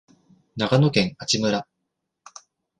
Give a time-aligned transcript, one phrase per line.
[0.55, 1.67] 長野県阿智村